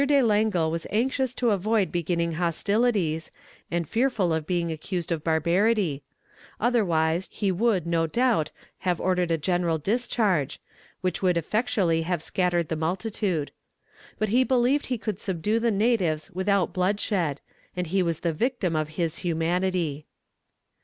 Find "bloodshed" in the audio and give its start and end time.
16.73-17.39